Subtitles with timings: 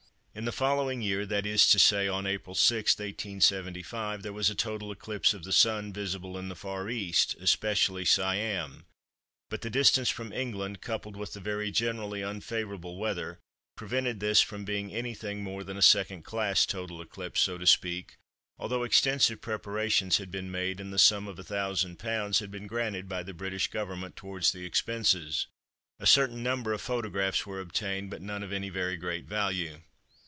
[0.33, 4.55] In the following year, that is to say on April 6, 1875, there was a
[4.55, 8.85] total eclipse of the Sun, visible in the far East, especially Siam;
[9.49, 13.39] but the distance from England, coupled with the very generally unfavourable weather,
[13.75, 18.15] prevented this from being anything more than a second class total eclipse, so to speak,
[18.57, 23.21] although extensive preparations had been made, and the sum of £1000 had been granted by
[23.21, 25.47] the British Government towards the expenses.
[25.99, 29.81] A certain number of photographs were obtained, but none of any very great value.